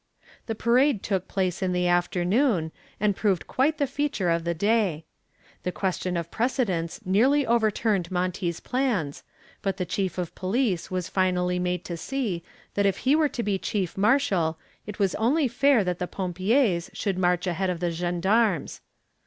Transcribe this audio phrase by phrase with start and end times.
[0.47, 5.05] The parade took place in the afternoon, and proved quite the feature of the day.
[5.61, 9.21] The question of precedence nearly overturned Monty's plans,
[9.61, 12.43] but the chief of police was finally made to see
[12.73, 16.89] that if he were to be chief marshal it was only fair that the pompiers
[16.93, 18.81] should march ahead of the gendarmes.